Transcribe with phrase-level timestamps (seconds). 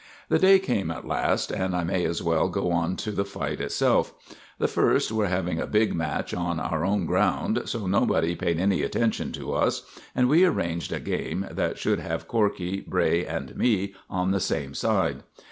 [0.29, 3.61] The day came at last, and I may as well go on to the fight
[3.61, 4.11] itself.
[4.57, 8.81] The First were having a big match on our own ground, so nobody paid any
[8.81, 9.83] attention to us,
[10.15, 14.73] and we arranged a game that should have Corkey, Bray, and me on the same
[14.73, 15.21] side.